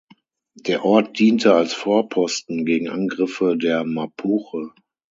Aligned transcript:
Der 0.55 0.83
Ort 0.83 1.19
diente 1.19 1.53
als 1.53 1.73
Vorposten 1.75 2.65
gegen 2.65 2.89
Angriffe 2.89 3.55
der 3.55 3.83
Mapuche. 3.83 4.71